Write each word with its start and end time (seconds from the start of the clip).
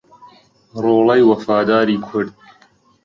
ڕۆڵەی 0.83 1.21
وەفاداری 1.29 1.97
کورد 2.05 2.29